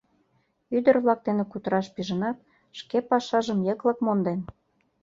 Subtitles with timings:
[0.77, 2.37] Ӱдыр-влак дене кутыраш пижынат,
[2.79, 4.39] шке пашажым йыклык монден.